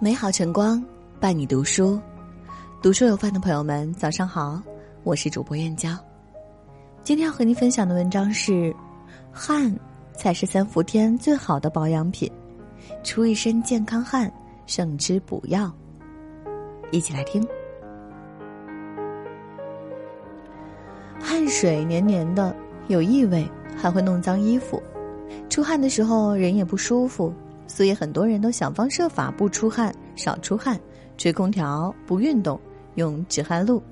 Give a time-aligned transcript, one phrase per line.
[0.00, 0.80] 美好晨光
[1.20, 2.00] 伴你读书，
[2.80, 4.62] 读书有范的朋友们，早上好，
[5.02, 5.90] 我是主播燕娇。
[7.02, 8.74] 今天要和您分享的文章是：
[9.32, 9.74] 汗
[10.12, 12.30] 才是三伏天最好的保养品，
[13.02, 14.32] 出一身健康汗
[14.66, 15.68] 胜吃补药。
[16.92, 17.44] 一起来听。
[21.20, 22.54] 汗水黏黏的，
[22.86, 24.80] 有异味，还会弄脏衣服。
[25.48, 27.32] 出汗的时候人也不舒服，
[27.66, 30.78] 所以很多人都想方设法不出汗、少出汗，
[31.16, 32.60] 吹空调、不运动、
[32.96, 33.82] 用止汗露。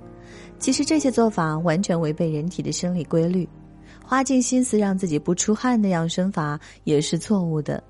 [0.59, 3.49] 其实这些做法完全违背人体的生理规律，
[4.05, 7.83] 花尽心思让自己不出汗的养生法也是错误的。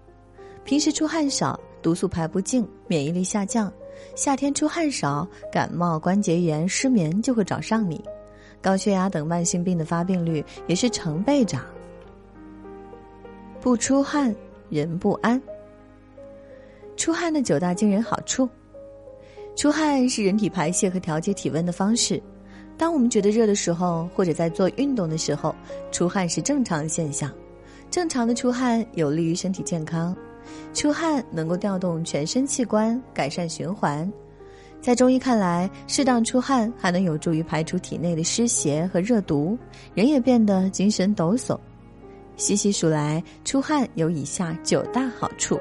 [0.65, 3.69] 平时出汗少，毒素排不净，免疫力下降；
[4.15, 8.03] 夏天出汗少，感冒、关节炎、失眠就会找上你。
[8.61, 11.63] 高血压等慢性病的发病率也是成倍涨。
[13.67, 14.33] 不出汗，
[14.71, 15.43] 人不安。
[16.97, 18.49] 出汗的九大惊人好处：
[19.57, 22.23] 出汗是人体排泄和调节体温的方式。
[22.79, 25.53] 当我们觉得热的时候，或者在做运动的时候，
[25.91, 27.29] 出汗是正常现象。
[27.91, 30.17] 正常的出汗有利于身体健康，
[30.73, 34.09] 出汗能够调动全身器官，改善循环。
[34.81, 39.59] 在中医看来，适当出汗还能有助于排除体内的湿邪和热毒，
[39.93, 41.59] 人也变得精神抖擞。
[42.37, 45.59] 细细数来，出汗有以下九大好处：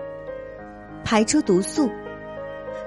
[1.03, 1.89] 排出毒素。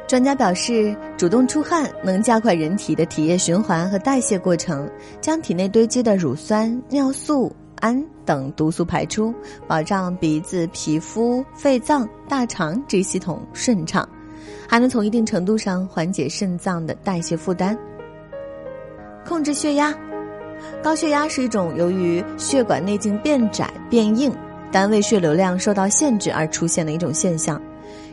[0.06, 9.34] 专家表示，主动出汗能加快人体的体液循环和代谢过程，将体内堆积的乳酸、尿素、氨等毒素排出，
[9.66, 14.08] 保障鼻子、皮肤、肺脏、大肠这系统顺畅。
[14.66, 17.76] 还能从一定程度上缓解肾脏的代谢负担，
[19.26, 19.94] 控制血压。
[20.82, 24.32] 高血压是一种由于血管内径变窄变硬，
[24.70, 27.60] 单位血流量受到限制而出现的一种现象。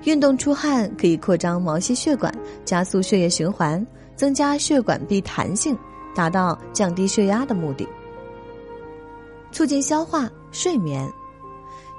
[0.03, 2.33] 运动出汗可以扩张毛细血管，
[2.63, 5.77] 加速血液循环，增加血管壁弹性，
[6.15, 7.87] 达到降低血压的目的。
[9.51, 11.09] 促进消化、睡眠。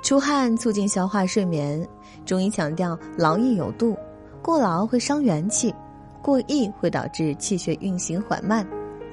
[0.03, 1.85] 出汗促进消化、睡眠。
[2.25, 3.97] 中医强调劳逸有度。
[4.43, 5.75] 过劳会伤元气，
[6.23, 8.65] 过逸会导致气血运行缓慢，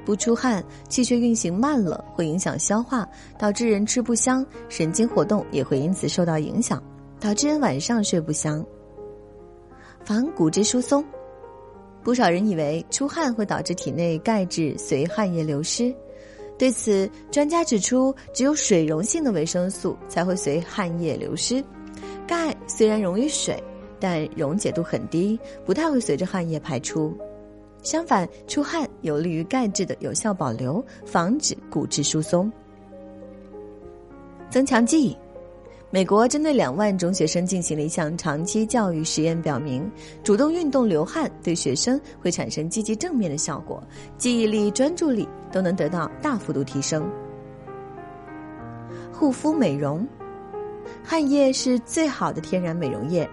[0.05, 6.81] 不出汗，气血运行慢了，会影响消化，导致人吃不香，神经活动也会因此受到影响，
[7.19, 8.65] 导致人晚上睡不香。
[10.03, 11.03] 防骨质疏松，
[12.03, 15.93] 不少人以为出汗会导致体内钙质随汗液流失，
[16.57, 21.63] 对此专家指出，只有水溶性的维生素才会随汗液流失，
[22.27, 23.61] 钙虽然溶于水。
[23.99, 27.17] 但溶解度很低，不太会随着汗液排出。
[27.83, 32.51] 相反，出汗有利于钙质的有效保留，防止骨质疏松。
[34.49, 35.15] 增强记忆。
[35.89, 39.87] 美国针对两万中学生进行了一项长期教育实验，表明
[40.23, 43.83] 主动运动流汗对学生会产生积极正面的效果，
[44.17, 47.07] 记忆力、专注力都能得到大幅度提升。
[49.11, 50.03] 护肤美容，
[51.03, 53.29] 汗液是最好的天然美容液。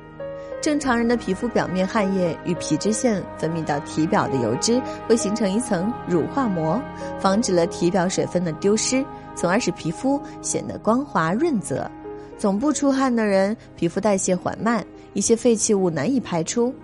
[0.61, 6.81] 正常人的皮肤表面汗液与皮脂腺分泌到体表的油脂会形成一层乳化膜，
[7.19, 9.03] 防止了体表水分的丢失，
[9.35, 11.91] 从而使皮肤显得光滑润泽。
[12.37, 14.85] 总不出汗的人，皮肤代谢缓慢，
[15.15, 16.75] 一些废弃物难以排出。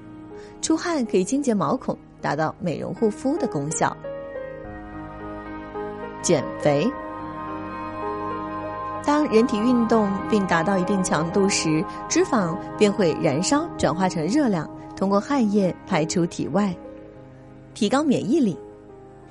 [0.63, 3.95] 出汗可以清洁毛孔，达到美容护肤的功效。
[6.23, 6.91] 减肥。
[9.07, 16.77] 当人体运动并达到一定强度时，脂肪便会燃烧转化成热量，通过汗液排出体外，
[17.73, 18.59] 提高免疫力。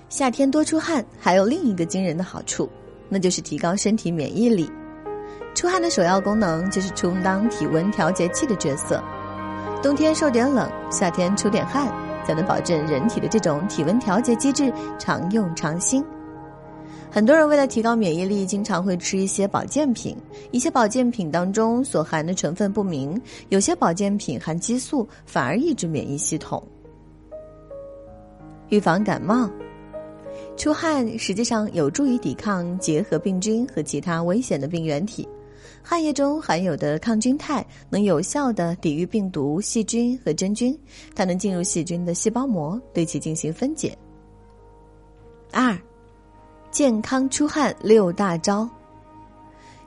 [0.07, 2.69] 夏天多出汗还有另一个惊人的好处，
[3.09, 4.71] 那就是提高身体免疫力。
[5.53, 9.03] 出汗的首要功能就是充当体温调节器的角色。
[9.83, 11.85] 冬天受点冷，夏天出点汗，
[12.25, 16.01] 才能保证人体的这种体温调节机制常用常新。
[17.15, 20.17] 很多人为了提高免疫力，经常会吃一些保健品。
[20.51, 23.17] 一些保健品当中所含的成分不明，
[23.47, 26.61] 有些保健品含激素，反而抑制免疫系统。
[28.67, 29.49] 预防感冒，
[30.57, 35.25] 出汗实际上有助于抵抗结核病菌和其他危险的病原体。
[35.81, 40.77] 汗液中含有的抗菌肽能有效的抵御病毒、细菌和真菌，
[41.15, 43.97] 它能进入细菌的细胞膜，对其进行分解。
[45.53, 45.79] 二。
[46.75, 48.69] 健康出汗六大招。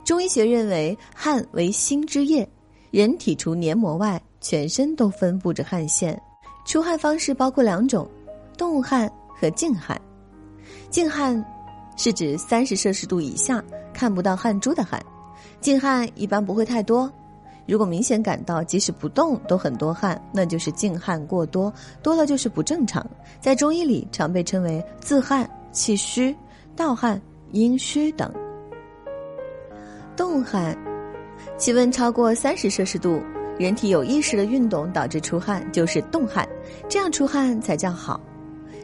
[0.07, 2.49] 中医学认为，汗为心之液，
[2.91, 6.19] 人体除黏膜外，全身都分布着汗腺。
[6.65, 8.09] 出汗方式包括两种：
[8.57, 9.07] 动汗
[9.39, 10.01] 和静汗。
[10.89, 11.45] 静汗
[11.99, 13.63] 是指三十摄氏度以下
[13.93, 14.99] 看不到汗珠的汗，
[15.61, 17.13] 静汗一般不会太多。
[17.67, 21.71] 如果明显感到即使不动都很多汗，那就是静汗过多，
[22.03, 23.07] 多了就是不正常。
[23.43, 26.35] 在中医里常被称为自汗、气虚、
[26.79, 27.21] 盗汗、
[27.51, 28.33] 阴虚等。
[30.17, 30.79] 动汗，
[31.57, 33.21] 气温超过三十摄氏度，
[33.59, 36.49] 人体有意识的运动导致出汗就是动汗，
[36.89, 38.21] 这样出汗才叫好。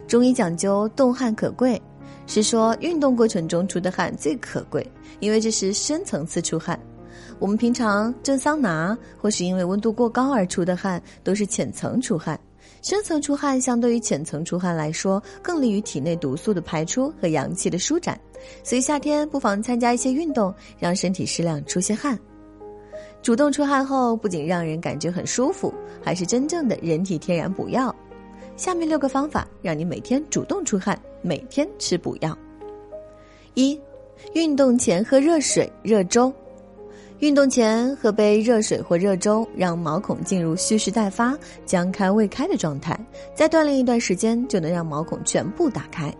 [0.08, 1.81] 中医讲究动汗可贵，
[2.26, 4.85] 是说运动过程中出的汗最可贵，
[5.20, 6.76] 因为这是深层次出汗。
[7.38, 12.37] 我们平常蒸桑拿或是因为温度过高而出的汗，都是浅层出汗。
[12.82, 18.20] 深层出汗相对于浅层出汗来说，更利于体内毒素的排出和阳气的舒展。
[18.62, 22.19] 所以夏天不妨参加一些运动，让身体适量出些汗。
[23.22, 25.72] 主动出汗后，不仅让人感觉很舒服，
[26.02, 27.94] 还是真正的人体天然补药。
[28.55, 32.37] 下面六个方法，让你每天主动出汗，每天吃补药。
[33.55, 33.81] 一，
[34.34, 36.31] 运动前喝热水、热粥。
[37.20, 42.99] 运动前喝杯热水或热粥，让毛孔进入蓄势待发、将开未开的状态。
[43.34, 46.12] 再锻炼一段时间，就能让毛孔全部打开，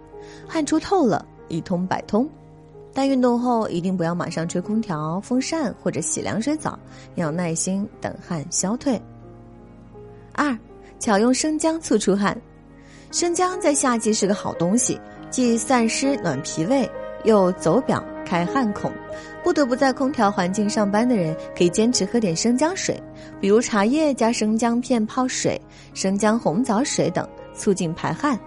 [0.49, 2.29] 汗出透了，一通百通。
[2.94, 6.79] 但运动后一定不要马上吹空调、风扇或者洗凉水澡，
[7.17, 8.99] 要耐心等汗消退。
[10.32, 10.56] 二，
[11.00, 12.40] 巧用生姜促出汗。
[13.11, 14.99] 生姜在夏季是个好东西，
[15.29, 16.88] 既散湿暖脾胃，
[17.25, 18.03] 又走表。
[18.26, 18.91] 开汗孔，
[19.43, 22.99] 不得不在空调环境上班的人，可以坚持喝点生姜水，
[23.38, 25.61] 比如茶叶加生姜片泡水、
[25.93, 28.41] 生姜红枣水等，促进排汗。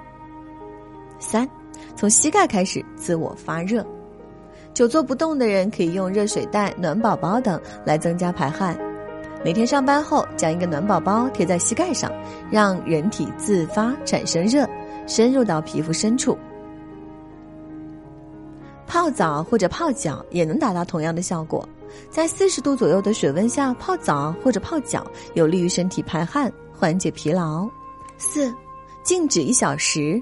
[1.19, 1.47] 三，
[1.95, 3.85] 从膝盖开始自我发热，
[4.73, 8.75] 久坐不动的人可以用热水袋、暖宝宝等来增加排汗。
[9.45, 12.11] 每天上班后，将一个暖宝宝贴在膝盖上，
[12.49, 14.67] 让人体自发产生热，
[15.05, 16.35] 深入到皮肤深处。
[19.07, 21.65] 泡澡或者泡脚也能达到同样的效果，
[22.09, 27.65] 在四十度左右的水温下泡澡或者泡脚，有利于身体排汗，缓解疲劳。
[28.17, 28.53] 四，
[29.03, 30.21] 静止一小时。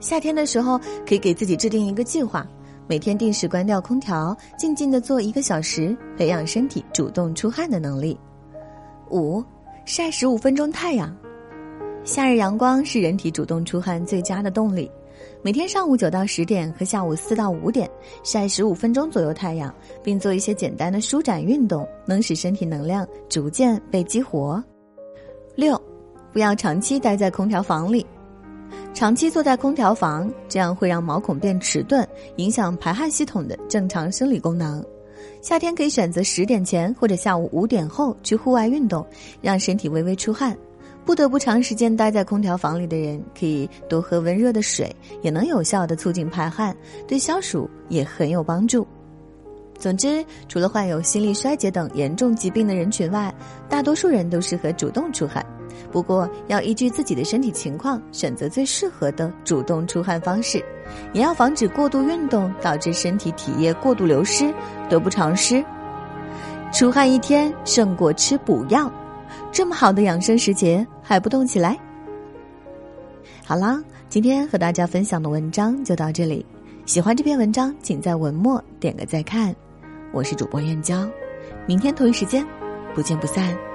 [0.00, 2.46] 夏天的时候，可以给自己制定一个计划，
[2.86, 8.18] 每天定时关掉空调，静静的坐一个小时，培养身体主动出汗的能力。
[9.10, 9.44] 五，
[9.84, 11.14] 晒十五分钟太阳。
[12.02, 14.90] 夏日阳光是人体主动出汗最佳的动力。
[15.44, 17.86] 每天上午九到十点和下午四到五点
[18.22, 24.64] 晒十五分钟左右太阳，并做一些简单的舒展运动，能使身体能量逐渐被激活。
[25.54, 25.78] 六，
[26.32, 28.06] 不要长期待在空调房里，
[28.94, 34.82] 长期坐在空调房，这样会让毛孔变迟钝，影响排汗系统的正常生理功能。
[35.42, 39.06] 夏天可以选择十点前或者下午五点后去户外运动，
[39.42, 40.56] 让身体微微出汗。
[41.04, 46.74] 不得不长时间待在空调房里的人，可以多喝温热的水，也能有效的促进排汗，
[47.06, 48.86] 对消暑也很有帮助。
[49.78, 53.32] 总之，除了患有心力衰竭等严重疾病的人群外，
[53.68, 55.44] 大多数人都适合主动出汗。
[55.92, 60.64] 不过，要依据自己的身体情况，选择最适合的主动出汗方式，
[61.12, 64.50] 也要防止过度运动导致身体体液过度流失，
[64.88, 65.62] 得不偿失。
[66.72, 68.90] 出汗一天胜过吃补药。
[69.52, 71.78] 这么好的养生时节，还不动起来？
[73.44, 76.44] 好啦，今天和大家分享的文章就到这里。
[76.86, 79.54] 喜欢这篇文章，请在文末点个再看。
[80.12, 81.08] 我是主播燕娇，
[81.66, 82.46] 明天同一时间，
[82.94, 83.73] 不见不散。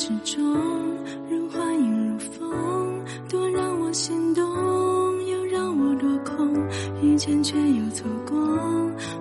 [0.00, 0.42] 之中，
[1.28, 4.42] 人欢迎如风，多让我心动，
[5.26, 6.56] 又让我落空，
[7.02, 8.34] 遇见却又错过，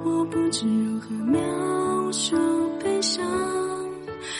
[0.05, 1.41] 我不知如何描
[2.13, 2.37] 述
[2.81, 3.21] 悲伤。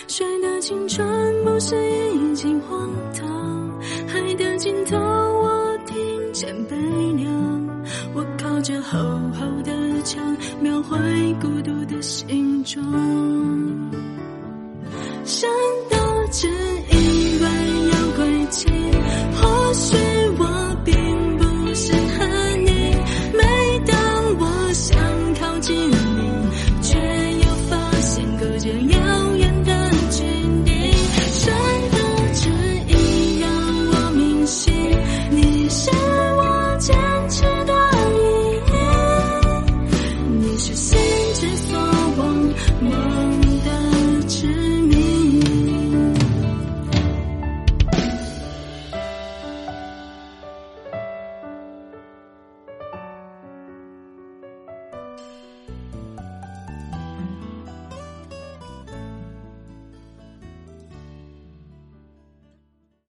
[0.08, 1.06] 谁的青春
[1.44, 1.76] 不是
[2.14, 3.78] 已经荒唐？
[4.08, 5.98] 海的尽头，我听
[6.32, 6.78] 见悲
[7.18, 7.70] 凉。
[8.14, 9.74] 我靠着厚厚的